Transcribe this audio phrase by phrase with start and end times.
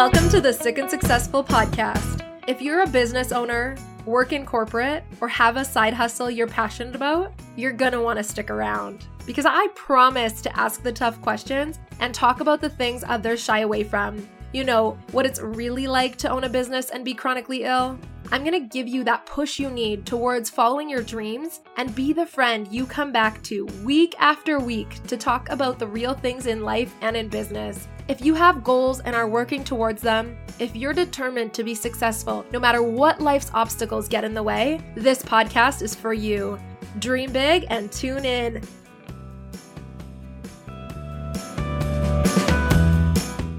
[0.00, 2.24] Welcome to the Sick and Successful podcast.
[2.46, 3.76] If you're a business owner,
[4.06, 8.48] work in corporate, or have a side hustle you're passionate about, you're gonna wanna stick
[8.48, 9.04] around.
[9.26, 13.58] Because I promise to ask the tough questions and talk about the things others shy
[13.58, 14.26] away from.
[14.54, 17.98] You know, what it's really like to own a business and be chronically ill.
[18.32, 22.24] I'm gonna give you that push you need towards following your dreams and be the
[22.24, 26.62] friend you come back to week after week to talk about the real things in
[26.62, 27.88] life and in business.
[28.06, 32.44] If you have goals and are working towards them, if you're determined to be successful,
[32.52, 36.56] no matter what life's obstacles get in the way, this podcast is for you.
[37.00, 38.62] Dream big and tune in.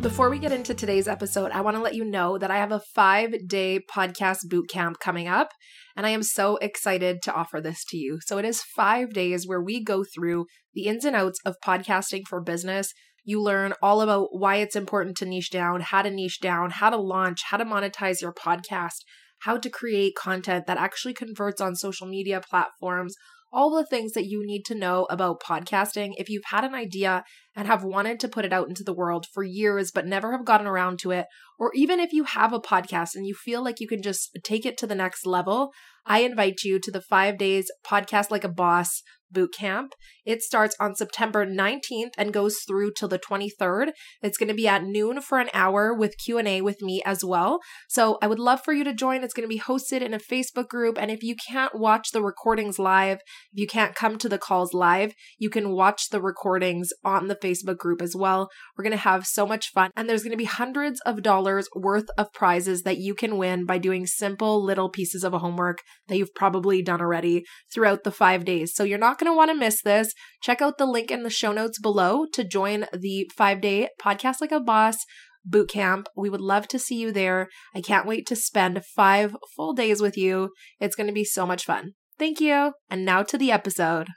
[0.01, 2.71] Before we get into today's episode, I want to let you know that I have
[2.71, 5.51] a five day podcast boot camp coming up,
[5.95, 8.19] and I am so excited to offer this to you.
[8.25, 12.23] So, it is five days where we go through the ins and outs of podcasting
[12.27, 12.93] for business
[13.23, 16.89] you learn all about why it's important to niche down, how to niche down, how
[16.89, 19.03] to launch, how to monetize your podcast,
[19.41, 23.15] how to create content that actually converts on social media platforms,
[23.51, 26.13] all the things that you need to know about podcasting.
[26.17, 27.23] If you've had an idea
[27.55, 30.45] and have wanted to put it out into the world for years but never have
[30.45, 31.25] gotten around to it,
[31.59, 34.65] or even if you have a podcast and you feel like you can just take
[34.65, 35.71] it to the next level,
[36.05, 39.93] I invite you to the five days podcast like a boss boot camp.
[40.25, 43.91] It starts on September 19th and goes through till the 23rd.
[44.21, 47.59] It's going to be at noon for an hour with Q&A with me as well.
[47.89, 49.23] So I would love for you to join.
[49.23, 52.21] It's going to be hosted in a Facebook group and if you can't watch the
[52.21, 53.17] recordings live,
[53.51, 57.35] if you can't come to the calls live, you can watch the recordings on the
[57.35, 58.49] Facebook group as well.
[58.77, 61.67] We're going to have so much fun and there's going to be hundreds of dollars
[61.75, 66.17] worth of prizes that you can win by doing simple little pieces of homework that
[66.17, 68.73] you've probably done already throughout the 5 days.
[68.73, 71.29] So you're not going to want to miss this, check out the link in the
[71.29, 74.97] show notes below to join the five day podcast like a boss
[75.43, 76.07] boot camp.
[76.15, 77.49] We would love to see you there.
[77.75, 80.51] I can't wait to spend five full days with you.
[80.79, 81.93] It's going to be so much fun.
[82.19, 82.73] Thank you.
[82.89, 84.07] And now to the episode.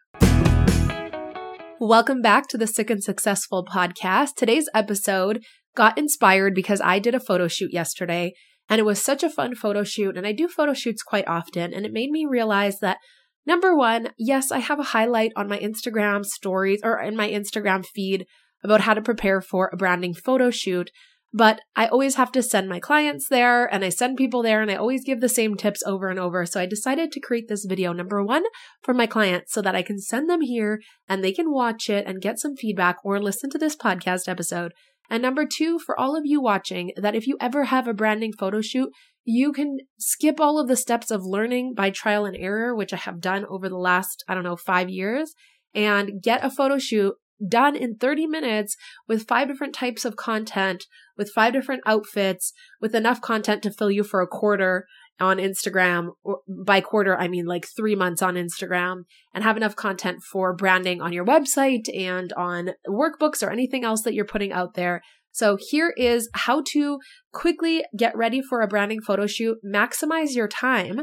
[1.80, 4.36] Welcome back to the Sick and Successful podcast.
[4.36, 5.42] Today's episode
[5.74, 8.32] got inspired because I did a photo shoot yesterday
[8.68, 10.16] and it was such a fun photo shoot.
[10.16, 11.74] And I do photo shoots quite often.
[11.74, 12.98] And it made me realize that
[13.46, 17.84] Number one, yes, I have a highlight on my Instagram stories or in my Instagram
[17.84, 18.26] feed
[18.62, 20.90] about how to prepare for a branding photo shoot.
[21.36, 24.70] But I always have to send my clients there and I send people there and
[24.70, 26.46] I always give the same tips over and over.
[26.46, 28.44] So I decided to create this video, number one,
[28.82, 32.06] for my clients so that I can send them here and they can watch it
[32.06, 34.72] and get some feedback or listen to this podcast episode.
[35.10, 38.32] And number two, for all of you watching, that if you ever have a branding
[38.32, 38.90] photo shoot,
[39.24, 42.96] you can skip all of the steps of learning by trial and error, which I
[42.96, 45.34] have done over the last, I don't know, five years,
[45.74, 47.14] and get a photo shoot
[47.46, 48.76] done in 30 minutes
[49.08, 50.84] with five different types of content,
[51.16, 54.86] with five different outfits, with enough content to fill you for a quarter
[55.20, 56.10] on Instagram.
[56.48, 59.04] By quarter, I mean like three months on Instagram,
[59.34, 64.02] and have enough content for branding on your website and on workbooks or anything else
[64.02, 65.02] that you're putting out there
[65.34, 67.00] so here is how to
[67.32, 71.00] quickly get ready for a branding photo shoot, maximize your time,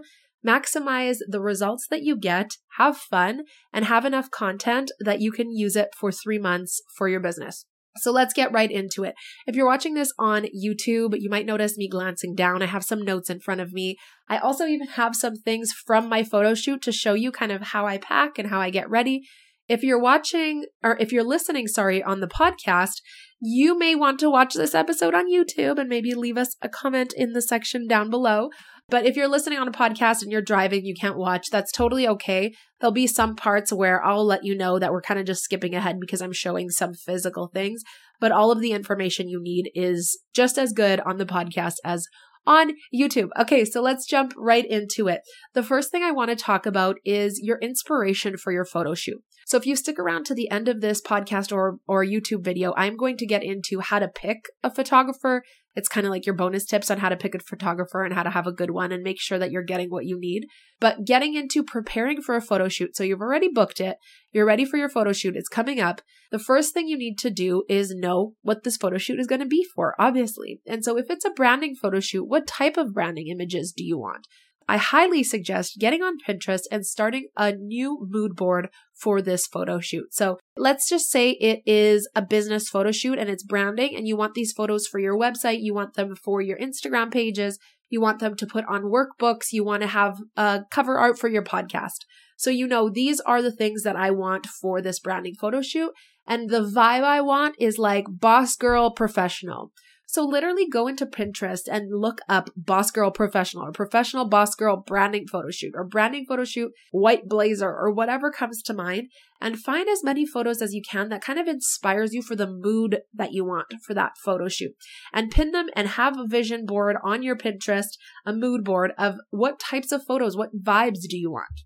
[0.47, 3.41] maximize the results that you get, have fun,
[3.73, 7.65] and have enough content that you can use it for three months for your business.
[7.97, 9.15] So let's get right into it.
[9.45, 12.61] If you're watching this on YouTube, you might notice me glancing down.
[12.61, 13.97] I have some notes in front of me.
[14.29, 17.61] I also even have some things from my photo shoot to show you kind of
[17.61, 19.21] how I pack and how I get ready.
[19.67, 23.01] If you're watching or if you're listening, sorry, on the podcast,
[23.41, 27.13] you may want to watch this episode on YouTube and maybe leave us a comment
[27.15, 28.49] in the section down below.
[28.91, 32.05] But if you're listening on a podcast and you're driving, you can't watch, that's totally
[32.09, 32.53] okay.
[32.79, 35.73] There'll be some parts where I'll let you know that we're kind of just skipping
[35.73, 37.83] ahead because I'm showing some physical things.
[38.19, 42.05] But all of the information you need is just as good on the podcast as
[42.45, 43.29] on YouTube.
[43.39, 45.21] Okay, so let's jump right into it.
[45.53, 49.21] The first thing I want to talk about is your inspiration for your photo shoot.
[49.45, 52.73] So if you stick around to the end of this podcast or or YouTube video,
[52.75, 55.43] I'm going to get into how to pick a photographer.
[55.75, 58.23] It's kind of like your bonus tips on how to pick a photographer and how
[58.23, 60.45] to have a good one and make sure that you're getting what you need.
[60.79, 62.95] But getting into preparing for a photo shoot.
[62.95, 63.97] So you've already booked it.
[64.31, 65.35] You're ready for your photo shoot.
[65.35, 66.01] It's coming up.
[66.31, 69.41] The first thing you need to do is know what this photo shoot is going
[69.41, 70.61] to be for, obviously.
[70.67, 73.97] And so if it's a branding photo shoot, what type of branding images do you
[73.97, 74.27] want?
[74.71, 79.81] I highly suggest getting on Pinterest and starting a new mood board for this photo
[79.81, 80.13] shoot.
[80.13, 84.15] So let's just say it is a business photo shoot and it's branding and you
[84.15, 87.59] want these photos for your website, you want them for your Instagram pages,
[87.89, 91.27] you want them to put on workbooks, you want to have a cover art for
[91.27, 92.05] your podcast.
[92.37, 95.91] So you know these are the things that I want for this branding photo shoot.
[96.25, 99.73] And the vibe I want is like boss girl professional.
[100.11, 104.75] So literally go into Pinterest and look up boss girl professional or professional boss girl
[104.75, 109.07] branding photo shoot or branding photo shoot white blazer or whatever comes to mind
[109.39, 112.45] and find as many photos as you can that kind of inspires you for the
[112.45, 114.73] mood that you want for that photo shoot
[115.13, 117.91] and pin them and have a vision board on your Pinterest,
[118.25, 121.61] a mood board of what types of photos, what vibes do you want?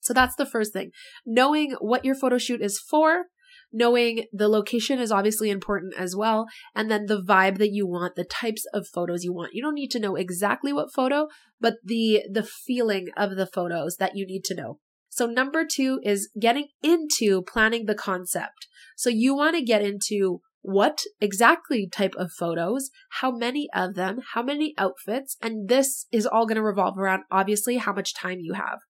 [0.00, 0.90] So that's the first thing.
[1.24, 3.26] Knowing what your photo shoot is for,
[3.72, 8.14] knowing the location is obviously important as well, and then the vibe that you want,
[8.16, 9.54] the types of photos you want.
[9.54, 11.28] You don't need to know exactly what photo,
[11.60, 14.78] but the the feeling of the photos that you need to know.
[15.10, 18.68] So number 2 is getting into planning the concept.
[18.96, 24.20] So you want to get into what exactly type of photos, how many of them,
[24.34, 28.38] how many outfits, and this is all going to revolve around obviously how much time
[28.40, 28.80] you have.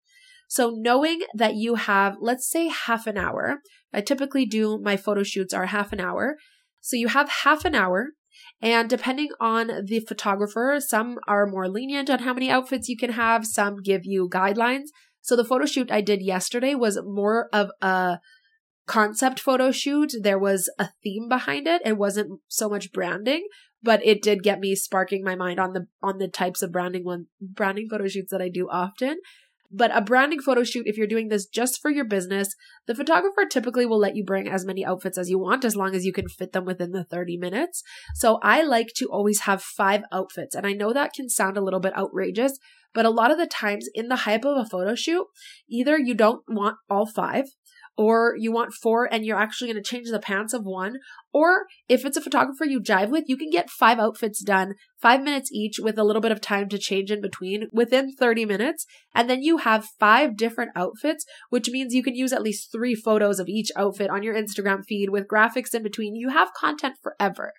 [0.48, 3.60] So knowing that you have, let's say half an hour,
[3.92, 6.36] I typically do my photo shoots are half an hour.
[6.80, 8.10] So you have half an hour
[8.60, 13.12] and depending on the photographer, some are more lenient on how many outfits you can
[13.12, 14.86] have, some give you guidelines.
[15.20, 18.18] So the photo shoot I did yesterday was more of a
[18.86, 20.12] concept photo shoot.
[20.20, 21.82] There was a theme behind it.
[21.84, 23.46] It wasn't so much branding,
[23.82, 27.04] but it did get me sparking my mind on the on the types of branding
[27.04, 29.18] one branding photo shoots that I do often.
[29.70, 32.54] But a branding photo shoot, if you're doing this just for your business,
[32.86, 35.94] the photographer typically will let you bring as many outfits as you want as long
[35.94, 37.82] as you can fit them within the 30 minutes.
[38.14, 40.54] So I like to always have five outfits.
[40.54, 42.58] And I know that can sound a little bit outrageous,
[42.94, 45.26] but a lot of the times in the hype of a photo shoot,
[45.68, 47.44] either you don't want all five
[47.98, 50.98] or you want four and you're actually going to change the pants of one.
[51.32, 55.20] Or if it's a photographer you jive with, you can get five outfits done, five
[55.20, 58.86] minutes each with a little bit of time to change in between within 30 minutes.
[59.16, 62.94] And then you have five different outfits, which means you can use at least three
[62.94, 66.14] photos of each outfit on your Instagram feed with graphics in between.
[66.14, 67.52] You have content forever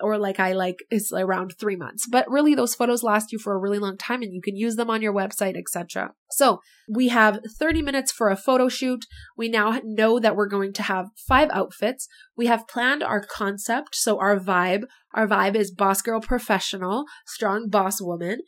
[0.00, 2.06] or like I like is around three months.
[2.10, 4.76] But really, those photos last you for a really long time and you can use
[4.76, 6.12] them on your website, etc.
[6.30, 9.04] So we have 30 minutes for a photo shoot.
[9.36, 12.08] We now know that we're going to have five outfits.
[12.36, 13.94] We have planned our concept.
[13.94, 14.84] So our vibe,
[15.14, 18.40] our vibe is boss girl professional, strong boss woman.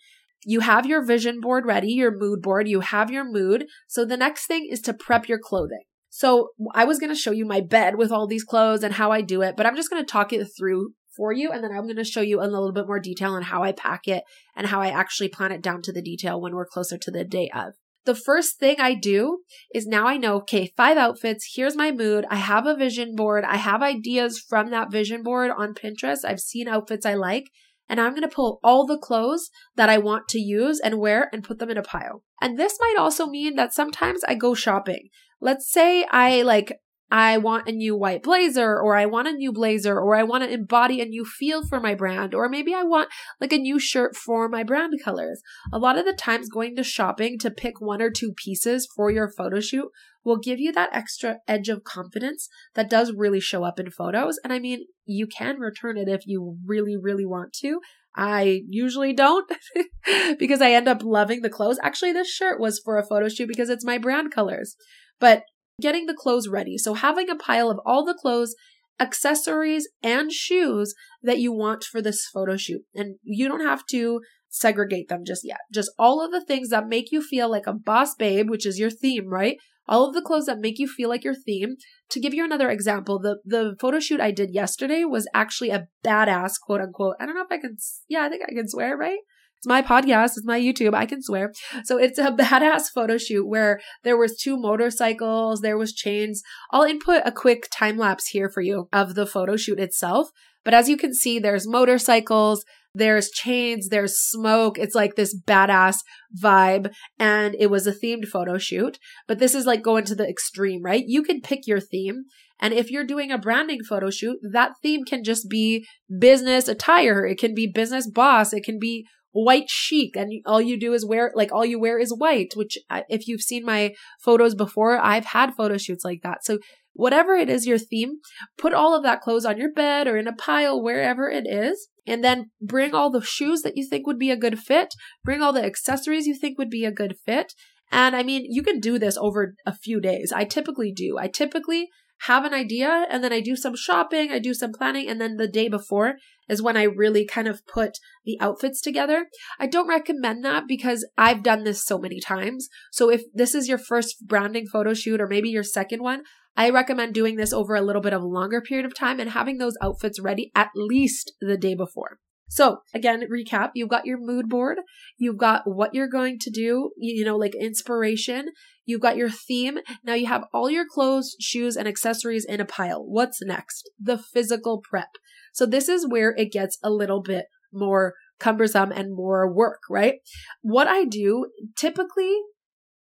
[0.45, 3.67] You have your vision board ready, your mood board, you have your mood.
[3.89, 5.83] So the next thing is to prep your clothing.
[6.11, 9.13] So I was going to show you my bed with all these clothes and how
[9.13, 11.51] I do it, but I'm just going to talk it through for you.
[11.51, 13.63] And then I'm going to show you in a little bit more detail on how
[13.63, 14.25] I pack it
[14.57, 17.25] and how I actually plan it down to the detail when we're closer to the
[17.25, 17.75] day of.
[18.07, 19.41] The first thing I do
[19.75, 21.53] is now I know, okay, five outfits.
[21.55, 22.25] Here's my mood.
[22.31, 23.45] I have a vision board.
[23.45, 26.25] I have ideas from that vision board on Pinterest.
[26.25, 27.51] I've seen outfits I like
[27.91, 31.29] and I'm going to pull all the clothes that I want to use and wear
[31.33, 32.23] and put them in a pile.
[32.41, 35.09] And this might also mean that sometimes I go shopping.
[35.41, 36.73] Let's say I like
[37.11, 40.45] I want a new white blazer, or I want a new blazer, or I want
[40.45, 43.09] to embody a new feel for my brand, or maybe I want
[43.41, 45.43] like a new shirt for my brand colors.
[45.73, 49.11] A lot of the times, going to shopping to pick one or two pieces for
[49.11, 49.91] your photo shoot
[50.25, 54.39] will give you that extra edge of confidence that does really show up in photos.
[54.45, 57.81] And I mean, you can return it if you really, really want to.
[58.15, 59.51] I usually don't
[60.39, 61.79] because I end up loving the clothes.
[61.83, 64.77] Actually, this shirt was for a photo shoot because it's my brand colors.
[65.21, 65.45] But
[65.81, 66.79] getting the clothes ready.
[66.79, 68.55] So having a pile of all the clothes,
[69.01, 72.83] accessories, and shoes that you want for this photo shoot.
[72.95, 75.61] And you don't have to segregate them just yet.
[75.73, 78.79] Just all of the things that make you feel like a boss babe, which is
[78.79, 79.57] your theme, right?
[79.89, 81.77] All of the clothes that make you feel like your theme.
[82.11, 85.87] To give you another example, the the photo shoot I did yesterday was actually a
[86.05, 87.17] badass quote unquote.
[87.21, 87.77] I don't know if I can
[88.09, 89.19] yeah, I think I can swear, right?
[89.61, 90.39] It's my podcast.
[90.39, 90.95] It's my YouTube.
[90.95, 91.53] I can swear.
[91.85, 95.61] So it's a badass photo shoot where there was two motorcycles.
[95.61, 96.43] There was chains.
[96.71, 100.31] I'll input a quick time lapse here for you of the photo shoot itself.
[100.65, 102.65] But as you can see, there's motorcycles,
[102.95, 104.79] there's chains, there's smoke.
[104.79, 105.99] It's like this badass
[106.43, 106.95] vibe.
[107.19, 108.99] And it was a themed photo shoot.
[109.29, 111.05] But this is like going to the extreme, right?
[111.07, 112.25] You can pick your theme.
[112.63, 115.87] And if you're doing a branding photo shoot, that theme can just be
[116.19, 117.27] business attire.
[117.27, 118.55] It can be business boss.
[118.55, 121.99] It can be white chic and all you do is wear like all you wear
[121.99, 126.21] is white which uh, if you've seen my photos before i've had photo shoots like
[126.23, 126.45] that.
[126.45, 126.59] So
[126.93, 128.19] whatever it is your theme
[128.59, 131.89] put all of that clothes on your bed or in a pile wherever it is
[132.07, 134.95] and then bring all the shoes that you think would be a good fit
[135.25, 137.53] bring all the accessories you think would be a good fit.
[137.93, 140.33] And i mean you can do this over a few days.
[140.35, 141.17] I typically do.
[141.19, 141.89] I typically
[142.25, 145.37] have an idea and then I do some shopping, I do some planning, and then
[145.37, 146.15] the day before
[146.49, 149.27] is when I really kind of put the outfits together.
[149.59, 152.69] I don't recommend that because I've done this so many times.
[152.93, 156.25] So if this is your first branding photo shoot or maybe your second one,
[156.57, 159.31] I recommend doing this over a little bit of a longer period of time and
[159.31, 162.19] having those outfits ready at least the day before.
[162.49, 164.79] So again, recap, you've got your mood board,
[165.17, 168.49] you've got what you're going to do, you know, like inspiration,
[168.91, 169.79] you've got your theme.
[170.05, 173.05] Now you have all your clothes, shoes, and accessories in a pile.
[173.05, 173.91] What's next?
[173.99, 175.11] The physical prep.
[175.53, 180.17] So this is where it gets a little bit more cumbersome and more work, right?
[180.63, 182.37] What I do typically,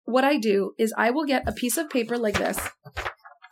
[0.03, 2.59] what I do is I will get a piece of paper like this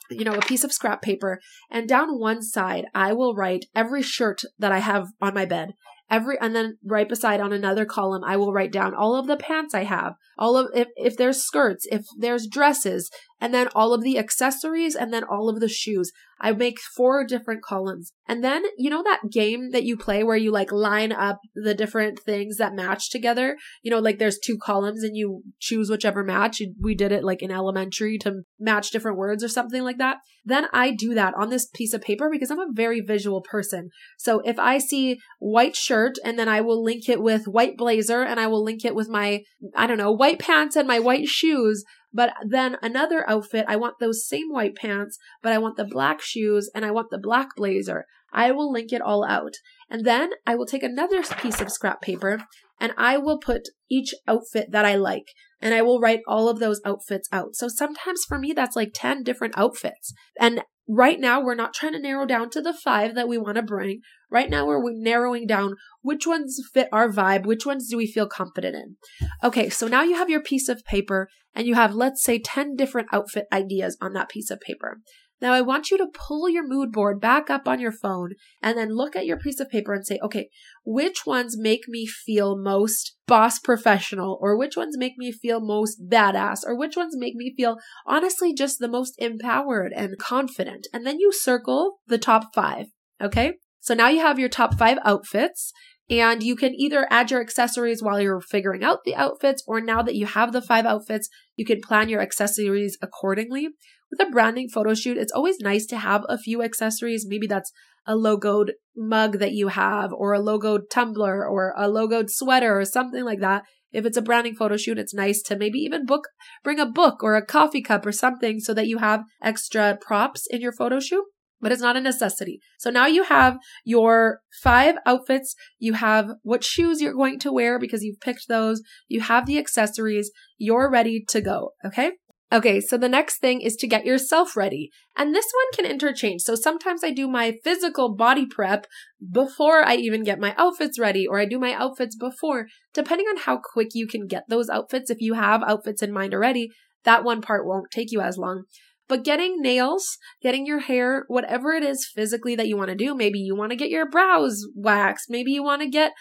[0.09, 4.01] you know, a piece of scrap paper, and down one side, I will write every
[4.01, 5.73] shirt that I have on my bed.
[6.09, 9.37] Every, and then right beside on another column, I will write down all of the
[9.37, 13.93] pants I have, all of, if, if there's skirts, if there's dresses, and then all
[13.93, 16.11] of the accessories, and then all of the shoes.
[16.41, 18.13] I make four different columns.
[18.27, 21.73] And then, you know, that game that you play where you like line up the
[21.73, 23.57] different things that match together?
[23.81, 26.61] You know, like there's two columns and you choose whichever match.
[26.81, 30.17] We did it like in elementary to match different words or something like that.
[30.45, 33.89] Then I do that on this piece of paper because I'm a very visual person.
[34.17, 38.23] So if I see white shirt and then I will link it with white blazer
[38.23, 39.41] and I will link it with my,
[39.75, 43.99] I don't know, white pants and my white shoes, but then another outfit, I want
[43.99, 47.49] those same white pants, but I want the black shoes and I want the black
[47.55, 48.05] blazer.
[48.31, 49.55] I will link it all out.
[49.89, 52.45] And then I will take another piece of scrap paper
[52.79, 56.59] and I will put each outfit that I like and I will write all of
[56.59, 57.55] those outfits out.
[57.55, 60.13] So sometimes for me, that's like 10 different outfits.
[60.39, 63.55] And right now, we're not trying to narrow down to the five that we want
[63.55, 64.01] to bring.
[64.31, 68.27] Right now, we're narrowing down which ones fit our vibe, which ones do we feel
[68.27, 68.95] confident in.
[69.43, 72.75] Okay, so now you have your piece of paper and you have, let's say, 10
[72.75, 74.99] different outfit ideas on that piece of paper.
[75.41, 78.31] Now I want you to pull your mood board back up on your phone
[78.61, 80.49] and then look at your piece of paper and say, okay,
[80.85, 86.01] which ones make me feel most boss professional or which ones make me feel most
[86.09, 90.87] badass or which ones make me feel honestly just the most empowered and confident.
[90.93, 92.87] And then you circle the top five.
[93.21, 93.53] Okay.
[93.79, 95.71] So now you have your top five outfits
[96.09, 100.01] and you can either add your accessories while you're figuring out the outfits, or now
[100.01, 103.69] that you have the five outfits, you can plan your accessories accordingly
[104.11, 107.25] with a branding photo shoot, it's always nice to have a few accessories.
[107.27, 107.71] Maybe that's
[108.05, 112.85] a logoed mug that you have, or a logoed tumbler, or a logoed sweater, or
[112.85, 113.63] something like that.
[113.91, 116.27] If it's a branding photo shoot, it's nice to maybe even book,
[116.63, 120.45] bring a book or a coffee cup or something so that you have extra props
[120.49, 121.25] in your photo shoot
[121.61, 122.61] but it's not a necessity.
[122.77, 125.55] So now you have your five outfits.
[125.77, 128.81] You have what shoes you're going to wear because you've picked those.
[129.07, 130.31] You have the accessories.
[130.57, 131.71] You're ready to go.
[131.85, 132.11] Okay.
[132.51, 134.89] Okay, so the next thing is to get yourself ready.
[135.15, 136.41] And this one can interchange.
[136.41, 138.87] So sometimes I do my physical body prep
[139.31, 143.37] before I even get my outfits ready, or I do my outfits before, depending on
[143.37, 145.11] how quick you can get those outfits.
[145.11, 146.71] If you have outfits in mind already,
[147.03, 148.63] that one part won't take you as long.
[149.07, 153.15] But getting nails, getting your hair, whatever it is physically that you want to do,
[153.15, 156.13] maybe you want to get your brows waxed, maybe you want to get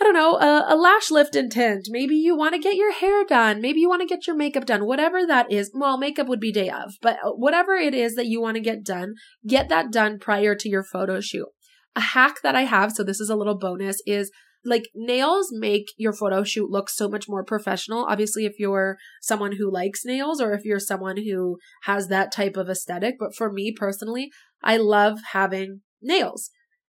[0.00, 1.88] I don't know, a, a, lash lift and tint.
[1.90, 3.60] Maybe you want to get your hair done.
[3.60, 4.86] Maybe you want to get your makeup done.
[4.86, 5.72] Whatever that is.
[5.74, 8.60] Well, makeup would be day of, but uh, whatever it is that you want to
[8.60, 9.14] get done,
[9.46, 11.48] get that done prior to your photo shoot.
[11.96, 14.30] A hack that I have, so this is a little bonus, is
[14.64, 18.06] like nails make your photo shoot look so much more professional.
[18.08, 22.56] Obviously, if you're someone who likes nails or if you're someone who has that type
[22.56, 23.16] of aesthetic.
[23.18, 24.30] But for me personally,
[24.62, 26.50] I love having nails.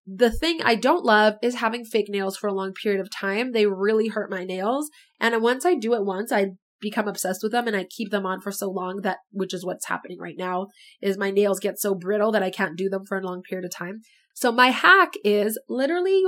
[0.05, 3.51] The thing I don't love is having fake nails for a long period of time.
[3.51, 4.89] They really hurt my nails.
[5.19, 8.25] And once I do it once, I become obsessed with them and I keep them
[8.25, 10.67] on for so long that, which is what's happening right now,
[11.01, 13.65] is my nails get so brittle that I can't do them for a long period
[13.65, 14.01] of time.
[14.33, 16.23] So my hack is literally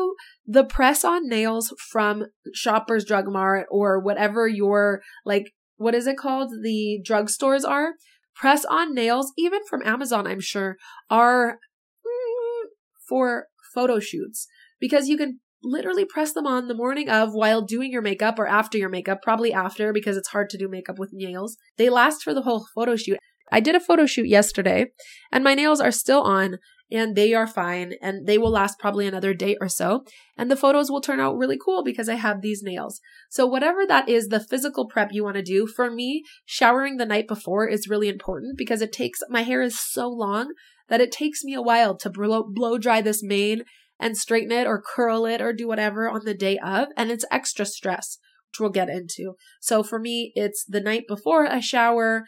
[0.46, 6.18] the press on nails from Shoppers Drug Mart or whatever your like what is it
[6.18, 6.52] called?
[6.62, 7.94] The drugstores are.
[8.36, 10.78] Press on nails, even from Amazon, I'm sure,
[11.10, 11.58] are
[12.06, 12.68] mm,
[13.08, 14.48] for photo shoots
[14.80, 18.48] because you can literally press them on the morning of while doing your makeup or
[18.48, 21.58] after your makeup, probably after because it's hard to do makeup with nails.
[21.78, 23.18] They last for the whole photo shoot.
[23.52, 24.88] I did a photo shoot yesterday
[25.32, 26.58] and my nails are still on
[26.92, 30.04] and they are fine and they will last probably another day or so.
[30.38, 33.00] And the photos will turn out really cool because I have these nails.
[33.30, 37.06] So whatever that is, the physical prep you want to do, for me, showering the
[37.06, 40.54] night before is really important because it takes, my hair is so long
[40.90, 43.64] that it takes me a while to blow, blow dry this mane
[44.00, 46.90] and straighten it or curl it or do whatever on the day of.
[46.98, 48.18] And it's extra stress,
[48.50, 49.36] which we'll get into.
[49.62, 52.26] So for me, it's the night before I shower.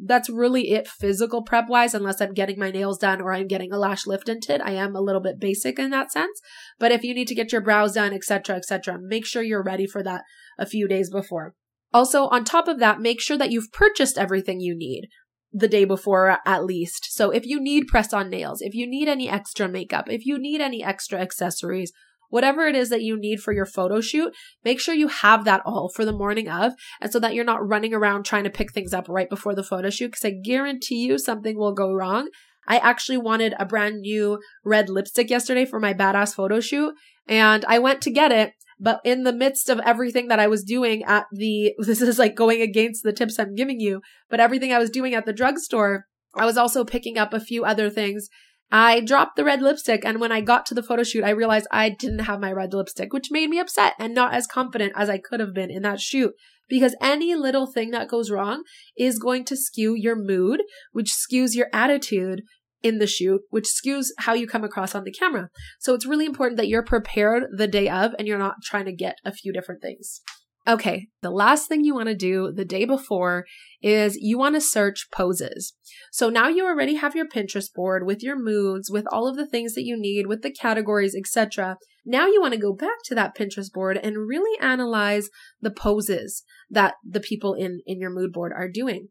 [0.00, 3.72] That's really it physical prep wise, unless I'm getting my nails done or I'm getting
[3.72, 4.62] a lash lift tint.
[4.64, 6.40] I am a little bit basic in that sense.
[6.78, 9.86] But if you need to get your brows done, etc., etc., make sure you're ready
[9.86, 10.22] for that
[10.56, 11.54] a few days before.
[11.92, 15.08] Also, on top of that, make sure that you've purchased everything you need.
[15.52, 17.12] The day before at least.
[17.12, 20.38] So if you need press on nails, if you need any extra makeup, if you
[20.38, 21.92] need any extra accessories,
[22.30, 25.62] whatever it is that you need for your photo shoot, make sure you have that
[25.64, 26.72] all for the morning of.
[27.00, 29.64] And so that you're not running around trying to pick things up right before the
[29.64, 30.12] photo shoot.
[30.12, 32.28] Cause I guarantee you something will go wrong.
[32.66, 36.94] I actually wanted a brand new red lipstick yesterday for my badass photo shoot.
[37.26, 40.62] And I went to get it but in the midst of everything that I was
[40.62, 44.72] doing at the, this is like going against the tips I'm giving you, but everything
[44.72, 46.04] I was doing at the drugstore,
[46.34, 48.28] I was also picking up a few other things.
[48.70, 51.66] I dropped the red lipstick, and when I got to the photo shoot, I realized
[51.70, 55.08] I didn't have my red lipstick, which made me upset and not as confident as
[55.08, 56.34] I could have been in that shoot.
[56.68, 58.62] Because any little thing that goes wrong
[58.94, 62.42] is going to skew your mood, which skews your attitude,
[62.82, 65.48] in the shoot, which skews how you come across on the camera.
[65.80, 68.92] So it's really important that you're prepared the day of and you're not trying to
[68.92, 70.20] get a few different things.
[70.68, 73.46] Okay, the last thing you want to do the day before
[73.80, 75.72] is you want to search poses.
[76.12, 79.46] So now you already have your Pinterest board with your moods, with all of the
[79.46, 81.78] things that you need, with the categories, etc.
[82.04, 85.30] Now you want to go back to that Pinterest board and really analyze
[85.62, 89.08] the poses that the people in in your mood board are doing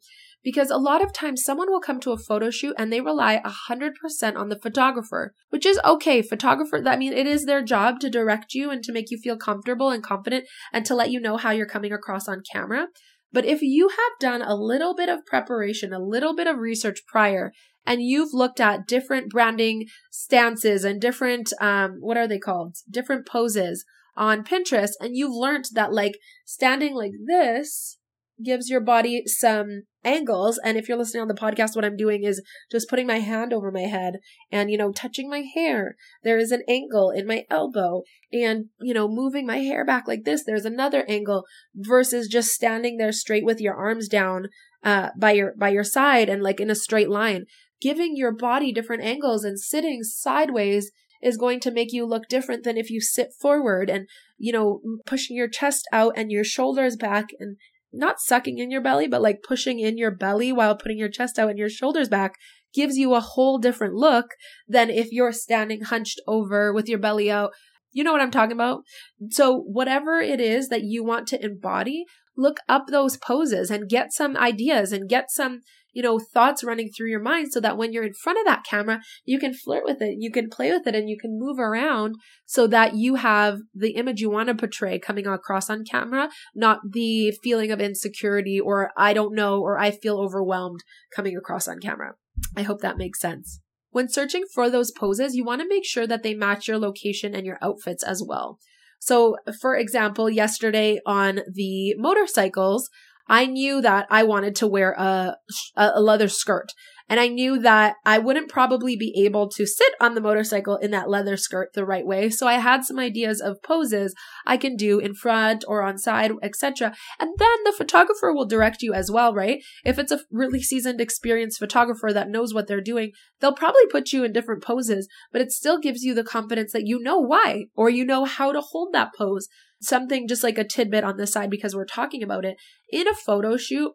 [0.47, 3.41] because a lot of times someone will come to a photo shoot and they rely
[3.69, 6.21] 100% on the photographer, which is okay.
[6.21, 9.35] Photographer, I mean, it is their job to direct you and to make you feel
[9.35, 12.87] comfortable and confident and to let you know how you're coming across on camera.
[13.33, 17.01] But if you have done a little bit of preparation, a little bit of research
[17.09, 17.51] prior,
[17.85, 22.77] and you've looked at different branding stances and different, um, what are they called?
[22.89, 23.83] Different poses
[24.15, 27.97] on Pinterest, and you've learned that like standing like this
[28.44, 30.60] gives your body some angles.
[30.63, 32.41] And if you're listening on the podcast, what I'm doing is
[32.72, 34.15] just putting my hand over my head
[34.51, 35.96] and, you know, touching my hair.
[36.24, 40.24] There is an angle in my elbow and, you know, moving my hair back like
[40.24, 40.44] this.
[40.44, 44.48] There's another angle versus just standing there straight with your arms down,
[44.84, 47.46] uh, by your, by your side and like in a straight line.
[47.82, 50.91] Giving your body different angles and sitting sideways
[51.22, 54.82] is going to make you look different than if you sit forward and, you know,
[55.06, 57.58] pushing your chest out and your shoulders back and
[57.97, 61.38] not sucking in your belly, but like pushing in your belly while putting your chest
[61.38, 62.36] out and your shoulders back
[62.73, 64.36] gives you a whole different look
[64.67, 67.51] than if you're standing hunched over with your belly out.
[67.91, 68.83] You know what I'm talking about?
[69.31, 72.05] So, whatever it is that you want to embody,
[72.38, 75.62] look up those poses and get some ideas and get some
[75.97, 78.63] you know, thoughts running through your mind so that when you're in front of that
[78.63, 81.58] camera, you can flirt with it, you can play with it, and you can move
[81.58, 82.13] around
[82.45, 86.82] so that you have the image you want to portray coming across on camera, not
[86.91, 90.84] the feeling of insecurity or I don't know or I feel overwhelmed
[91.15, 92.13] coming across on camera.
[92.56, 93.62] I hope that makes sense.
[93.89, 97.34] When searching for those poses, you want to make sure that they match your location
[97.34, 98.60] and your outfits as well.
[98.99, 102.89] So, for example, yesterday on the motorcycles,
[103.29, 105.35] I knew that I wanted to wear a,
[105.75, 106.71] a leather skirt.
[107.09, 110.91] And I knew that I wouldn't probably be able to sit on the motorcycle in
[110.91, 112.29] that leather skirt the right way.
[112.29, 114.13] So I had some ideas of poses
[114.45, 116.93] I can do in front or on side, etc.
[117.19, 119.63] And then the photographer will direct you as well, right?
[119.85, 124.11] If it's a really seasoned, experienced photographer that knows what they're doing, they'll probably put
[124.11, 127.67] you in different poses, but it still gives you the confidence that you know why
[127.73, 129.47] or you know how to hold that pose
[129.81, 132.57] something just like a tidbit on the side because we're talking about it.
[132.89, 133.91] In a photo shoot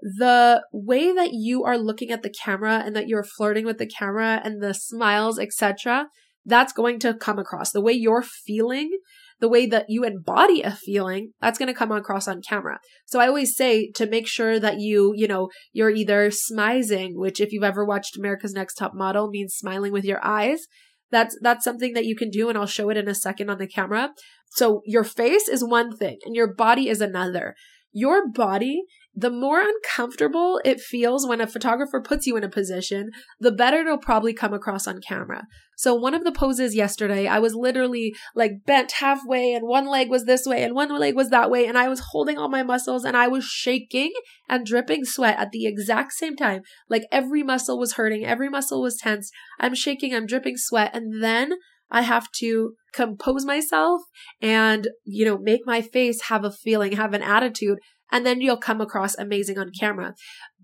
[0.00, 3.86] the way that you are looking at the camera and that you're flirting with the
[3.86, 6.06] camera and the smiles etc
[6.46, 7.72] that's going to come across.
[7.72, 8.90] The way you're feeling
[9.38, 12.78] the way that you embody a feeling that's going to come across on camera.
[13.04, 17.40] So i always say to make sure that you you know you're either smizing which
[17.40, 20.66] if you've ever watched america's next top model means smiling with your eyes
[21.10, 23.58] that's that's something that you can do and I'll show it in a second on
[23.58, 24.12] the camera.
[24.50, 27.54] So your face is one thing and your body is another.
[27.92, 28.82] Your body,
[29.18, 33.78] the more uncomfortable it feels when a photographer puts you in a position, the better
[33.78, 35.44] it'll probably come across on camera.
[35.78, 40.10] So one of the poses yesterday, I was literally like bent halfway and one leg
[40.10, 42.62] was this way and one leg was that way and I was holding all my
[42.62, 44.12] muscles and I was shaking
[44.50, 46.60] and dripping sweat at the exact same time.
[46.90, 49.30] Like every muscle was hurting, every muscle was tense.
[49.58, 51.54] I'm shaking, I'm dripping sweat and then
[51.90, 54.02] I have to compose myself
[54.40, 57.78] and, you know, make my face have a feeling, have an attitude,
[58.10, 60.14] and then you'll come across amazing on camera.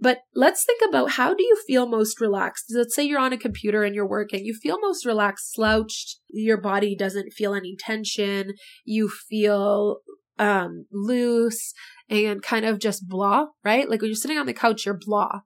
[0.00, 2.66] But let's think about how do you feel most relaxed?
[2.74, 4.44] Let's say you're on a computer and you're working.
[4.44, 6.18] You feel most relaxed, slouched.
[6.28, 8.54] Your body doesn't feel any tension.
[8.84, 9.98] You feel
[10.38, 11.72] um, loose
[12.08, 13.88] and kind of just blah, right?
[13.88, 15.40] Like when you're sitting on the couch, you're blah.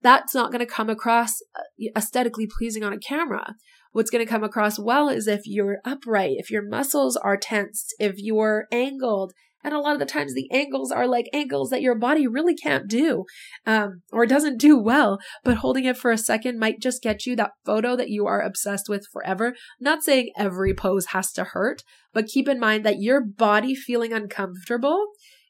[0.00, 3.54] That's not going to come across uh, aesthetically pleasing on a camera
[3.92, 7.94] what's going to come across well is if you're upright, if your muscles are tensed,
[7.98, 9.32] if you're angled,
[9.64, 12.54] And a lot of the times the angles are like angles that your body really
[12.54, 13.24] can't do
[13.66, 15.18] um, or doesn't do well.
[15.44, 18.40] But holding it for a second might just get you that photo that you are
[18.40, 19.54] obsessed with forever.
[19.80, 24.12] Not saying every pose has to hurt, but keep in mind that your body feeling
[24.12, 25.06] uncomfortable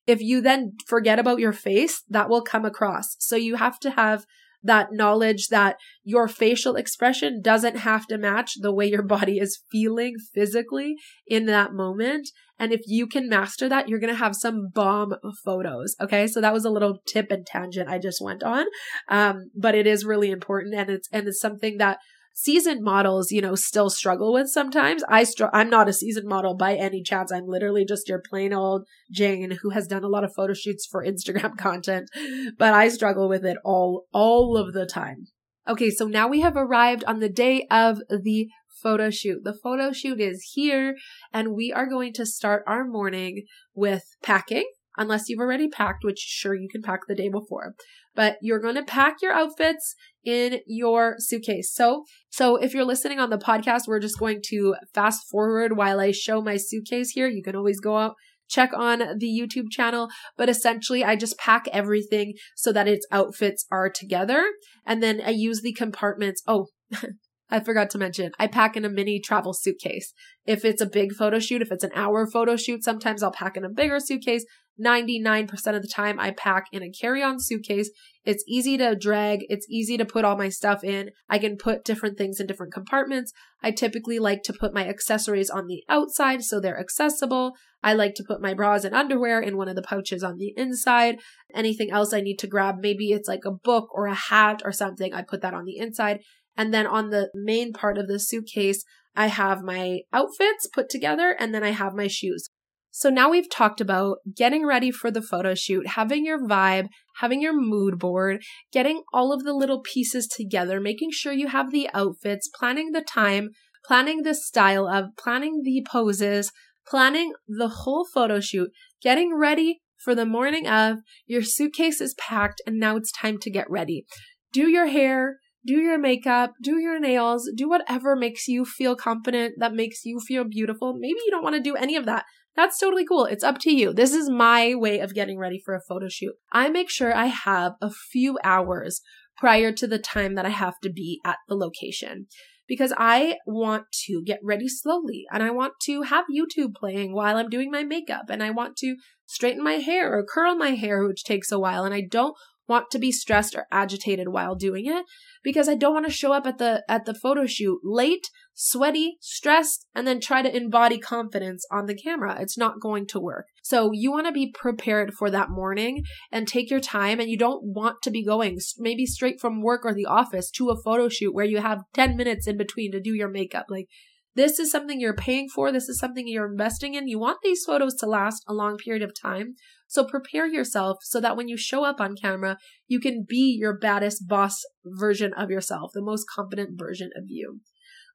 [0.08, 3.14] if you then forget about your face, that will come across.
[3.18, 4.24] So you have to have
[4.62, 9.62] that knowledge that your facial expression doesn't have to match the way your body is
[9.70, 12.28] feeling physically in that moment.
[12.58, 15.94] And if you can master that, you're going to have some bomb photos.
[16.00, 16.26] Okay.
[16.26, 18.66] So that was a little tip and tangent I just went on.
[19.08, 21.98] Um, but it is really important and it's, and it's something that
[22.38, 25.02] seasoned models, you know, still struggle with sometimes.
[25.08, 27.32] I str- I'm not a seasoned model by any chance.
[27.32, 30.86] I'm literally just your plain old Jane who has done a lot of photo shoots
[30.86, 32.08] for Instagram content,
[32.56, 35.26] but I struggle with it all all of the time.
[35.66, 38.46] Okay, so now we have arrived on the day of the
[38.80, 39.42] photo shoot.
[39.42, 40.94] The photo shoot is here
[41.32, 46.18] and we are going to start our morning with packing unless you've already packed, which
[46.18, 47.74] sure you can pack the day before.
[48.14, 49.94] But you're going to pack your outfits
[50.28, 51.72] in your suitcase.
[51.72, 55.98] So, so if you're listening on the podcast, we're just going to fast forward while
[55.98, 57.28] I show my suitcase here.
[57.28, 58.14] You can always go out
[58.50, 60.08] check on the YouTube channel.
[60.36, 64.44] But essentially, I just pack everything so that its outfits are together.
[64.86, 66.42] And then I use the compartments.
[66.46, 66.68] Oh,
[67.50, 70.12] I forgot to mention, I pack in a mini travel suitcase.
[70.44, 73.56] If it's a big photo shoot, if it's an hour photo shoot, sometimes I'll pack
[73.56, 74.44] in a bigger suitcase.
[74.84, 77.90] 99% of the time, I pack in a carry on suitcase.
[78.24, 79.40] It's easy to drag.
[79.48, 81.10] It's easy to put all my stuff in.
[81.28, 83.32] I can put different things in different compartments.
[83.62, 87.52] I typically like to put my accessories on the outside so they're accessible.
[87.82, 90.52] I like to put my bras and underwear in one of the pouches on the
[90.56, 91.18] inside.
[91.54, 94.72] Anything else I need to grab, maybe it's like a book or a hat or
[94.72, 96.20] something, I put that on the inside.
[96.56, 101.34] And then on the main part of the suitcase, I have my outfits put together
[101.38, 102.50] and then I have my shoes.
[102.98, 106.88] So now we've talked about getting ready for the photo shoot, having your vibe,
[107.20, 111.70] having your mood board, getting all of the little pieces together, making sure you have
[111.70, 113.50] the outfits, planning the time,
[113.86, 116.50] planning the style of, planning the poses,
[116.88, 122.60] planning the whole photo shoot, getting ready for the morning of, your suitcase is packed
[122.66, 124.06] and now it's time to get ready.
[124.52, 129.54] Do your hair, do your makeup, do your nails, do whatever makes you feel confident,
[129.58, 130.94] that makes you feel beautiful.
[130.94, 132.24] Maybe you don't want to do any of that.
[132.58, 133.24] That's totally cool.
[133.24, 133.92] It's up to you.
[133.92, 136.32] This is my way of getting ready for a photo shoot.
[136.50, 139.00] I make sure I have a few hours
[139.36, 142.26] prior to the time that I have to be at the location
[142.66, 147.36] because I want to get ready slowly and I want to have YouTube playing while
[147.36, 151.06] I'm doing my makeup and I want to straighten my hair or curl my hair,
[151.06, 151.84] which takes a while.
[151.84, 152.34] And I don't
[152.68, 155.04] want to be stressed or agitated while doing it
[155.44, 158.26] because I don't want to show up at the at the photo shoot late,
[158.60, 162.36] sweaty, stressed and then try to embody confidence on the camera.
[162.40, 163.46] It's not going to work.
[163.62, 167.38] So you want to be prepared for that morning and take your time and you
[167.38, 171.08] don't want to be going maybe straight from work or the office to a photo
[171.08, 173.66] shoot where you have 10 minutes in between to do your makeup.
[173.68, 173.86] Like
[174.34, 175.70] this is something you're paying for.
[175.70, 177.06] This is something you're investing in.
[177.06, 179.54] You want these photos to last a long period of time.
[179.86, 183.78] So prepare yourself so that when you show up on camera, you can be your
[183.78, 187.60] baddest boss version of yourself, the most confident version of you.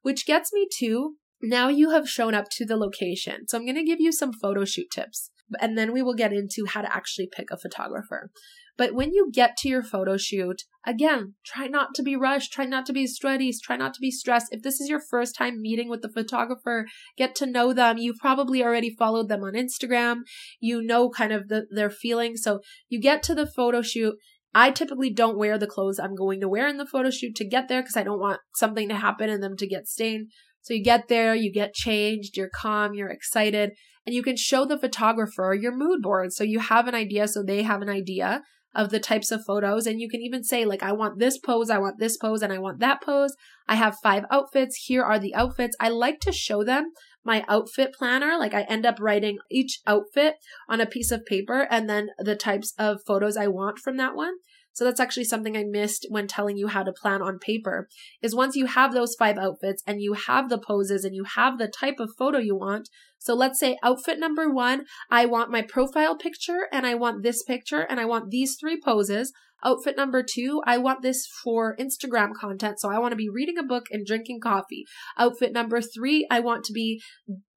[0.03, 3.47] Which gets me to now you have shown up to the location.
[3.47, 6.33] So I'm going to give you some photo shoot tips and then we will get
[6.33, 8.29] into how to actually pick a photographer.
[8.75, 12.65] But when you get to your photo shoot, again, try not to be rushed, try
[12.65, 14.47] not to be sweaty, try not to be stressed.
[14.51, 17.99] If this is your first time meeting with the photographer, get to know them.
[17.99, 20.21] You've probably already followed them on Instagram.
[20.59, 22.41] You know kind of the, their feelings.
[22.41, 24.15] So you get to the photo shoot.
[24.53, 27.47] I typically don't wear the clothes I'm going to wear in the photo shoot to
[27.47, 30.29] get there because I don't want something to happen and them to get stained.
[30.61, 33.71] So you get there, you get changed, you're calm, you're excited,
[34.05, 36.31] and you can show the photographer your mood board.
[36.33, 38.43] So you have an idea, so they have an idea
[38.75, 39.85] of the types of photos.
[39.85, 42.53] And you can even say, like, I want this pose, I want this pose, and
[42.53, 43.35] I want that pose.
[43.67, 44.85] I have five outfits.
[44.85, 45.75] Here are the outfits.
[45.79, 46.91] I like to show them
[47.23, 48.37] my outfit planner.
[48.37, 50.35] Like, I end up writing each outfit
[50.67, 54.15] on a piece of paper and then the types of photos I want from that
[54.15, 54.35] one.
[54.73, 57.87] So that's actually something I missed when telling you how to plan on paper
[58.21, 61.57] is once you have those five outfits and you have the poses and you have
[61.57, 62.89] the type of photo you want.
[63.19, 67.43] So let's say outfit number one, I want my profile picture and I want this
[67.43, 69.31] picture and I want these three poses.
[69.65, 72.81] Outfit number two, I want this for Instagram content.
[72.81, 74.83] So I want to be reading a book and drinking coffee.
[75.17, 77.01] Outfit number three, I want to be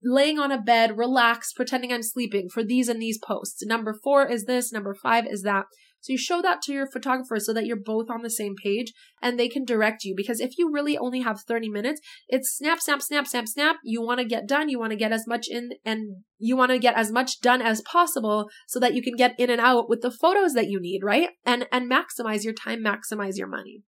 [0.05, 3.64] laying on a bed, relaxed, pretending I'm sleeping for these and these posts.
[3.66, 4.72] Number four is this.
[4.72, 5.64] Number five is that.
[6.06, 8.92] So you show that to your photographer so that you're both on the same page
[9.20, 10.14] and they can direct you.
[10.16, 13.76] Because if you really only have 30 minutes, it's snap, snap, snap, snap, snap.
[13.82, 14.68] You want to get done.
[14.68, 17.60] You want to get as much in and you want to get as much done
[17.60, 20.80] as possible so that you can get in and out with the photos that you
[20.80, 21.30] need, right?
[21.44, 23.82] And, and maximize your time, maximize your money.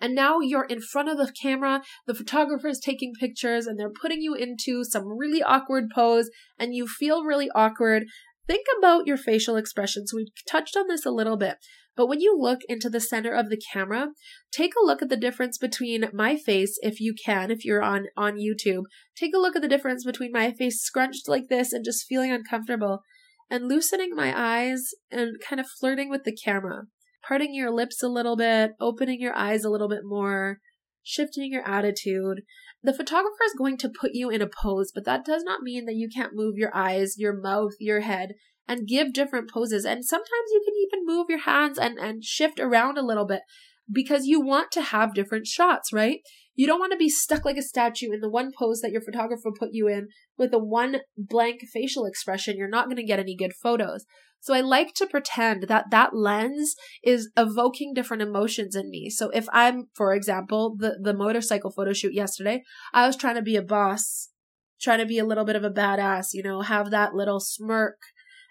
[0.00, 3.90] And now you're in front of the camera, the photographer is taking pictures and they're
[3.90, 8.04] putting you into some really awkward pose and you feel really awkward.
[8.46, 10.12] Think about your facial expressions.
[10.14, 11.56] We touched on this a little bit,
[11.96, 14.08] but when you look into the center of the camera,
[14.52, 18.06] take a look at the difference between my face, if you can, if you're on,
[18.16, 18.84] on YouTube.
[19.16, 22.30] Take a look at the difference between my face scrunched like this and just feeling
[22.30, 23.00] uncomfortable
[23.50, 26.84] and loosening my eyes and kind of flirting with the camera
[27.26, 30.58] parting your lips a little bit, opening your eyes a little bit more,
[31.06, 32.42] shifting your attitude.
[32.82, 35.86] The photographer is going to put you in a pose, but that does not mean
[35.86, 38.34] that you can't move your eyes, your mouth, your head,
[38.66, 39.84] and give different poses.
[39.84, 43.42] And sometimes you can even move your hands and, and shift around a little bit
[43.90, 46.20] because you want to have different shots, right?
[46.54, 49.02] You don't want to be stuck like a statue in the one pose that your
[49.02, 52.56] photographer put you in with a one blank facial expression.
[52.56, 54.04] You're not going to get any good photos.
[54.40, 59.10] So I like to pretend that that lens is evoking different emotions in me.
[59.10, 63.42] So if I'm, for example, the, the motorcycle photo shoot yesterday, I was trying to
[63.42, 64.30] be a boss,
[64.80, 67.96] trying to be a little bit of a badass, you know, have that little smirk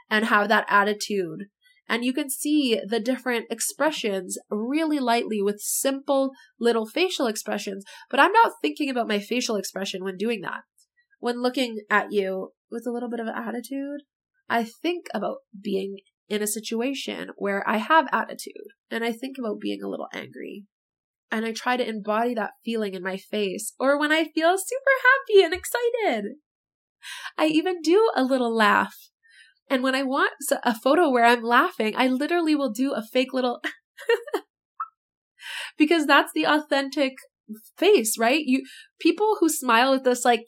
[0.09, 1.45] and have that attitude.
[1.87, 7.83] And you can see the different expressions really lightly with simple little facial expressions.
[8.09, 10.61] But I'm not thinking about my facial expression when doing that.
[11.19, 14.01] When looking at you with a little bit of attitude,
[14.49, 19.59] I think about being in a situation where I have attitude and I think about
[19.59, 20.65] being a little angry.
[21.31, 24.95] And I try to embody that feeling in my face or when I feel super
[25.03, 26.35] happy and excited.
[27.37, 28.95] I even do a little laugh
[29.69, 30.31] and when I want
[30.63, 33.61] a photo where I'm laughing, I literally will do a fake little
[35.77, 37.13] because that's the authentic
[37.77, 38.41] face, right?
[38.43, 38.63] You
[38.99, 40.45] people who smile with this like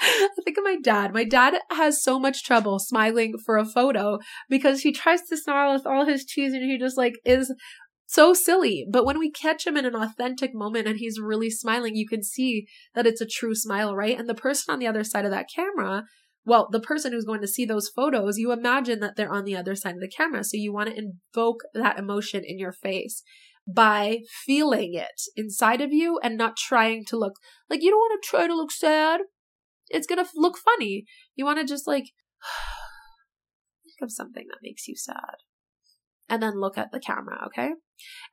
[0.00, 1.12] I think of my dad.
[1.14, 5.72] My dad has so much trouble smiling for a photo because he tries to smile
[5.72, 7.54] with all his cheese and he just like is
[8.06, 8.86] so silly.
[8.90, 12.22] But when we catch him in an authentic moment and he's really smiling, you can
[12.22, 14.18] see that it's a true smile, right?
[14.18, 16.04] And the person on the other side of that camera
[16.44, 19.56] well, the person who's going to see those photos, you imagine that they're on the
[19.56, 20.42] other side of the camera.
[20.42, 23.22] So you want to invoke that emotion in your face
[23.66, 27.34] by feeling it inside of you and not trying to look
[27.70, 29.20] like you don't want to try to look sad.
[29.88, 31.04] It's going to look funny.
[31.36, 32.06] You want to just like
[33.84, 35.36] think of something that makes you sad
[36.32, 37.72] and then look at the camera, okay?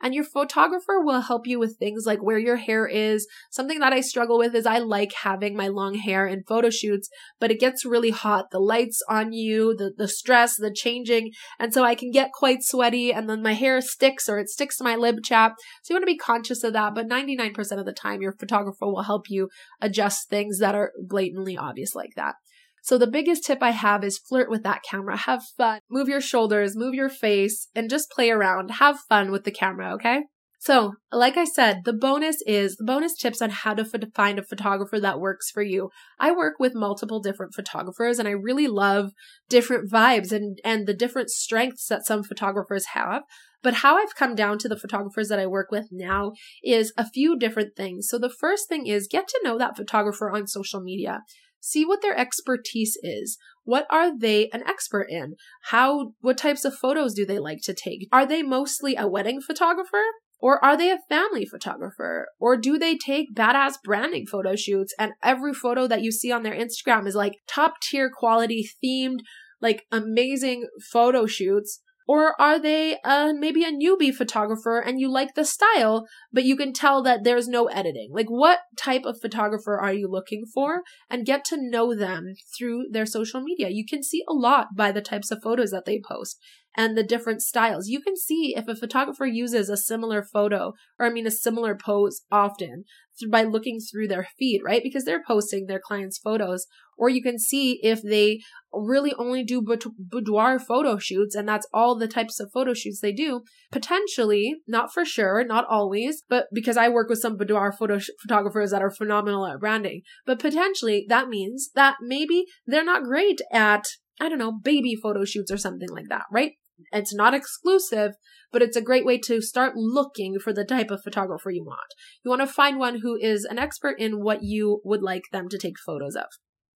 [0.02, 3.28] And your photographer will help you with things like where your hair is.
[3.52, 7.10] Something that I struggle with is I like having my long hair in photo shoots,
[7.42, 8.52] but it gets really hot.
[8.52, 11.32] The lights on you, the, the stress, the changing.
[11.60, 14.78] And so I can get quite sweaty and then my hair sticks or it sticks
[14.78, 15.56] to my lip chap.
[15.84, 16.96] So you want to be conscious of that.
[16.96, 19.50] But 99% of the time, your photographer will help you
[19.82, 22.36] adjust things that are blatantly obvious like that.
[22.84, 25.18] So the biggest tip I have is flirt with that camera.
[25.18, 25.80] Have fun.
[25.90, 28.72] Move your shoulders, move your face, and just play around.
[28.72, 30.24] Have fun with the camera, okay?
[30.62, 34.38] So, like I said, the bonus is the bonus tips on how to f- find
[34.38, 35.90] a photographer that works for you.
[36.20, 39.12] I work with multiple different photographers and I really love
[39.48, 43.24] different vibes and, and the different strengths that some photographers have.
[43.64, 47.10] But how I've come down to the photographers that I work with now is a
[47.10, 48.10] few different things.
[48.10, 51.22] So the first thing is get to know that photographer on social media.
[51.60, 53.38] See what their expertise is.
[53.64, 55.36] What are they an expert in?
[55.66, 58.08] How, what types of photos do they like to take?
[58.12, 60.04] Are they mostly a wedding photographer?
[60.42, 62.30] Or are they a family photographer?
[62.40, 66.44] Or do they take badass branding photo shoots and every photo that you see on
[66.44, 69.20] their Instagram is like top tier quality themed,
[69.62, 71.82] like amazing photo shoots?
[72.10, 76.58] Or are they uh, maybe a newbie photographer and you like the style, but you
[76.58, 78.10] can tell that there's no editing?
[78.12, 80.82] Like, what type of photographer are you looking for?
[81.08, 83.70] And get to know them through their social media.
[83.70, 86.40] You can see a lot by the types of photos that they post
[86.76, 87.90] and the different styles.
[87.90, 91.76] You can see if a photographer uses a similar photo or I mean a similar
[91.76, 92.86] pose often
[93.30, 94.82] by looking through their feed, right?
[94.82, 96.68] Because they're posting their clients' photos.
[97.00, 99.66] Or you can see if they really only do
[99.98, 103.42] boudoir photo shoots and that's all the types of photo shoots they do.
[103.72, 108.10] Potentially, not for sure, not always, but because I work with some boudoir photo sh-
[108.22, 113.42] photographers that are phenomenal at branding, but potentially that means that maybe they're not great
[113.52, 113.86] at
[114.22, 116.52] I don't know, baby photo shoots or something like that, right?
[116.92, 118.14] It's not exclusive,
[118.52, 121.94] but it's a great way to start looking for the type of photographer you want.
[122.24, 125.48] You want to find one who is an expert in what you would like them
[125.50, 126.26] to take photos of.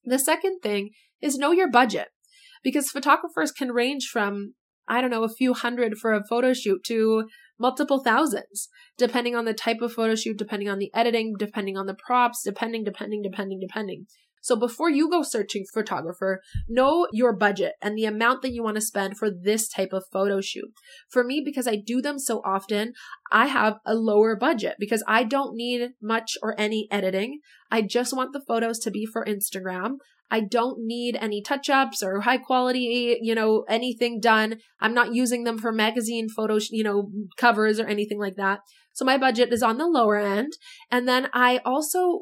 [0.04, 2.10] The second thing is know your budget
[2.64, 4.54] because photographers can range from
[4.88, 9.46] I don't know, a few hundred for a photo shoot to multiple thousands, depending on
[9.46, 13.22] the type of photo shoot, depending on the editing, depending on the props, depending, depending,
[13.22, 14.08] depending, depending.
[14.44, 18.76] So before you go searching photographer, know your budget and the amount that you want
[18.76, 20.70] to spend for this type of photo shoot.
[21.10, 22.92] For me, because I do them so often,
[23.32, 27.40] I have a lower budget because I don't need much or any editing.
[27.72, 29.96] I just want the photos to be for Instagram.
[30.30, 34.58] I don't need any touch ups or high quality, you know, anything done.
[34.82, 38.60] I'm not using them for magazine photos, you know, covers or anything like that.
[38.94, 40.54] So my budget is on the lower end.
[40.90, 42.22] And then I also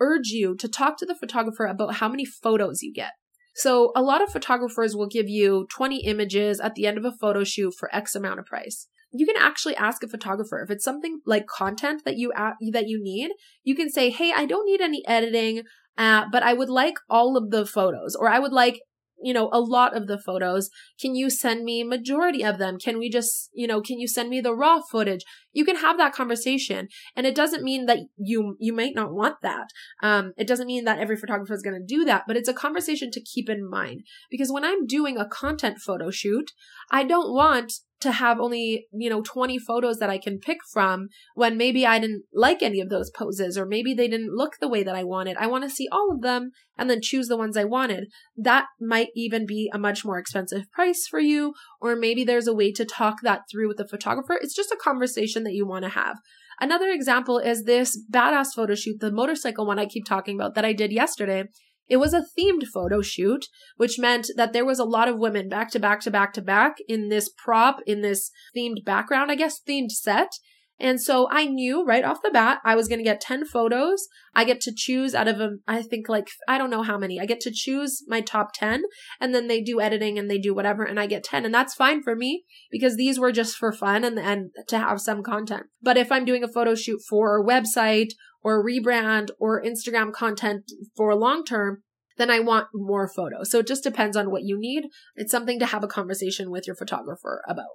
[0.00, 3.12] urge you to talk to the photographer about how many photos you get.
[3.54, 7.12] So a lot of photographers will give you 20 images at the end of a
[7.12, 8.88] photo shoot for X amount of price.
[9.12, 12.32] You can actually ask a photographer if it's something like content that you
[12.72, 13.32] that you need.
[13.62, 15.64] You can say, "Hey, I don't need any editing,
[15.98, 18.80] uh, but I would like all of the photos, or I would like
[19.22, 20.70] you know, a lot of the photos.
[21.00, 22.78] Can you send me majority of them?
[22.78, 25.24] Can we just, you know, can you send me the raw footage?
[25.52, 26.88] You can have that conversation.
[27.14, 29.68] And it doesn't mean that you, you might not want that.
[30.02, 32.54] Um, it doesn't mean that every photographer is going to do that, but it's a
[32.54, 34.02] conversation to keep in mind.
[34.30, 36.52] Because when I'm doing a content photo shoot,
[36.90, 41.08] I don't want to have only, you know, 20 photos that I can pick from
[41.34, 44.68] when maybe I didn't like any of those poses or maybe they didn't look the
[44.68, 45.36] way that I wanted.
[45.36, 48.08] I want to see all of them and then choose the ones I wanted.
[48.36, 52.54] That might even be a much more expensive price for you, or maybe there's a
[52.54, 54.38] way to talk that through with the photographer.
[54.40, 56.18] It's just a conversation that you want to have.
[56.60, 60.64] Another example is this badass photo shoot, the motorcycle one I keep talking about that
[60.64, 61.44] I did yesterday.
[61.92, 65.50] It was a themed photo shoot, which meant that there was a lot of women
[65.50, 69.34] back to back to back to back in this prop, in this themed background, I
[69.34, 70.38] guess, themed set.
[70.82, 74.08] And so I knew right off the bat I was going to get 10 photos.
[74.34, 77.20] I get to choose out of a, I think like, I don't know how many.
[77.20, 78.82] I get to choose my top 10
[79.20, 81.44] and then they do editing and they do whatever and I get 10.
[81.44, 82.42] And that's fine for me
[82.72, 85.66] because these were just for fun and, and to have some content.
[85.80, 88.10] But if I'm doing a photo shoot for a website
[88.42, 91.84] or rebrand or Instagram content for long term,
[92.18, 93.52] then I want more photos.
[93.52, 94.86] So it just depends on what you need.
[95.14, 97.66] It's something to have a conversation with your photographer about.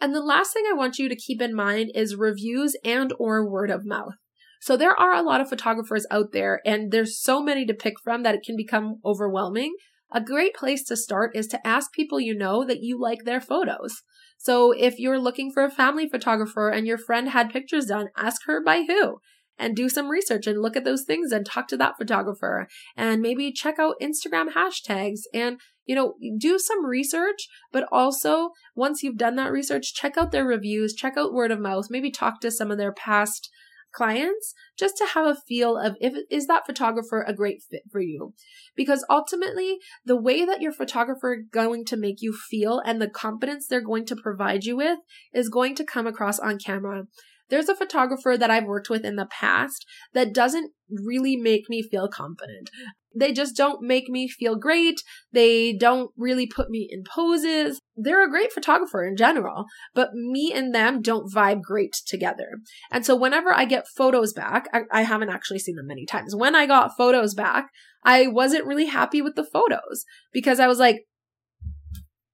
[0.00, 3.48] And the last thing I want you to keep in mind is reviews and or
[3.48, 4.14] word of mouth.
[4.60, 7.94] So there are a lot of photographers out there and there's so many to pick
[8.02, 9.74] from that it can become overwhelming.
[10.12, 13.40] A great place to start is to ask people you know that you like their
[13.40, 14.02] photos.
[14.38, 18.42] So if you're looking for a family photographer and your friend had pictures done, ask
[18.46, 19.18] her by who
[19.58, 23.22] and do some research and look at those things and talk to that photographer and
[23.22, 29.16] maybe check out Instagram hashtags and you know, do some research, but also once you've
[29.16, 32.50] done that research, check out their reviews, check out word of mouth, maybe talk to
[32.50, 33.50] some of their past
[33.92, 38.00] clients just to have a feel of if is that photographer a great fit for
[38.00, 38.34] you
[38.74, 43.66] because ultimately the way that your photographer going to make you feel and the confidence
[43.66, 44.98] they're going to provide you with
[45.32, 47.04] is going to come across on camera
[47.48, 51.82] there's a photographer that I've worked with in the past that doesn't really make me
[51.82, 52.70] feel confident.
[53.18, 55.00] They just don't make me feel great.
[55.32, 57.80] They don't really put me in poses.
[57.96, 62.58] They're a great photographer in general, but me and them don't vibe great together.
[62.90, 66.36] And so whenever I get photos back, I, I haven't actually seen them many times.
[66.36, 67.68] When I got photos back,
[68.04, 71.06] I wasn't really happy with the photos because I was like,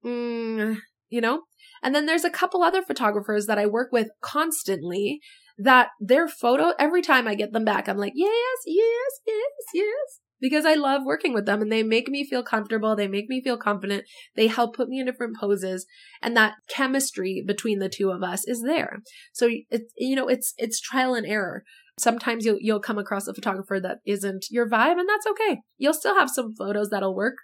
[0.04, 1.42] mm, you know,
[1.82, 5.20] and then there's a couple other photographers that I work with constantly
[5.58, 10.20] that their photo, every time I get them back, I'm like, yes, yes, yes, yes.
[10.42, 12.96] Because I love working with them and they make me feel comfortable.
[12.96, 14.04] They make me feel confident.
[14.34, 15.86] They help put me in different poses
[16.20, 18.98] and that chemistry between the two of us is there.
[19.32, 21.62] So it's, you know, it's, it's trial and error.
[21.98, 25.60] Sometimes you'll, you'll come across a photographer that isn't your vibe and that's okay.
[25.78, 27.36] You'll still have some photos that'll work.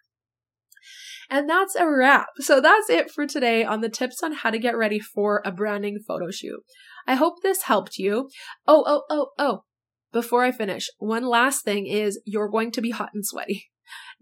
[1.31, 2.29] And that's a wrap.
[2.39, 5.53] So that's it for today on the tips on how to get ready for a
[5.53, 6.61] branding photo shoot.
[7.07, 8.29] I hope this helped you.
[8.67, 9.63] Oh, oh, oh, oh.
[10.13, 13.71] Before I finish, one last thing is you're going to be hot and sweaty.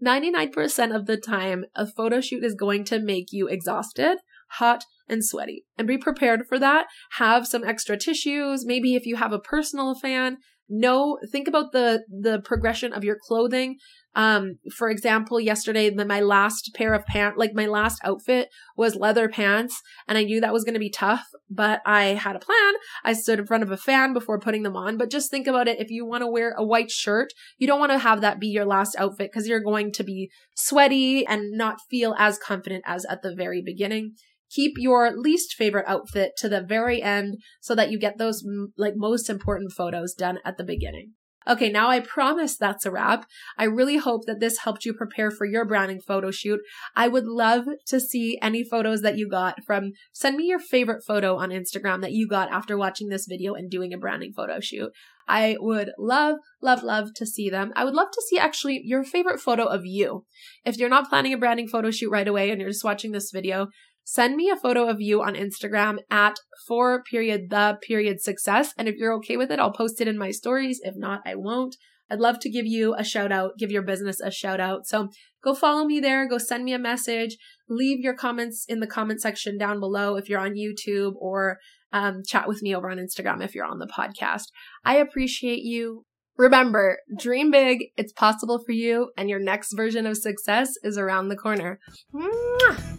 [0.05, 4.17] 99% of the time, a photo shoot is going to make you exhausted,
[4.51, 5.65] hot, and sweaty.
[5.77, 6.87] And be prepared for that.
[7.13, 8.65] Have some extra tissues.
[8.65, 10.37] Maybe if you have a personal fan,
[10.69, 13.77] know, think about the, the progression of your clothing.
[14.17, 19.29] Um, for example, yesterday, my last pair of pants, like my last outfit was leather
[19.29, 22.73] pants, and I knew that was going to be tough, but I had a plan.
[23.05, 24.97] I stood in front of a fan before putting them on.
[24.97, 25.79] But just think about it.
[25.79, 28.47] If you want to wear a white shirt, you don't want to have that be
[28.47, 33.05] your last outfit because you're going to be sweaty and not feel as confident as
[33.05, 34.15] at the very beginning
[34.49, 38.45] keep your least favorite outfit to the very end so that you get those
[38.77, 41.11] like most important photos done at the beginning.
[41.47, 43.25] Okay, now I promise that's a wrap.
[43.57, 46.59] I really hope that this helped you prepare for your branding photo shoot.
[46.95, 51.03] I would love to see any photos that you got from, send me your favorite
[51.05, 54.59] photo on Instagram that you got after watching this video and doing a branding photo
[54.59, 54.91] shoot.
[55.29, 57.71] I would love, love, love to see them.
[57.75, 60.25] I would love to see actually your favorite photo of you.
[60.65, 63.31] If you're not planning a branding photo shoot right away and you're just watching this
[63.31, 63.67] video,
[64.09, 68.71] send me a photo of you on Instagram at for period the period success.
[68.77, 70.79] And if you're okay with it, I'll post it in my stories.
[70.81, 71.75] If not, I won't.
[72.09, 74.87] I'd love to give you a shout out, give your business a shout out.
[74.87, 75.09] So
[75.43, 77.35] go follow me there, go send me a message,
[77.67, 81.57] leave your comments in the comment section down below if you're on YouTube or
[81.91, 84.45] um, chat with me over on Instagram if you're on the podcast.
[84.85, 86.05] I appreciate you.
[86.37, 91.27] Remember, dream big, it's possible for you, and your next version of success is around
[91.27, 91.79] the corner.
[92.13, 92.96] Mwah!